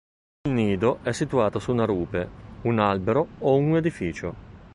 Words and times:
Il 0.47 0.51
nido 0.53 0.97
è 1.03 1.11
situato 1.11 1.59
su 1.59 1.71
una 1.71 1.85
rupe, 1.85 2.27
un 2.63 2.79
albero 2.79 3.27
o 3.37 3.55
un 3.57 3.75
edificio. 3.75 4.33